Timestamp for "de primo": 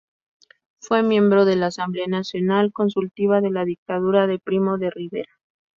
4.25-4.79